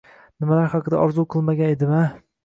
Nimalar 0.43 0.69
haqida 0.75 1.01
orzu 1.07 1.25
qilmagan 1.33 1.69
edima 1.75 2.01